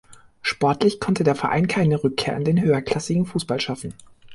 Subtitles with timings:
[0.41, 3.93] Sportlich konnte der Verein keine Rückkehr in den höherklassigen Fußball schaffen.